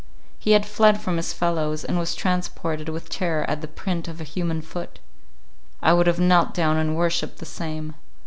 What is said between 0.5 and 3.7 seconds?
had fled from his fellows, and was transported with terror at the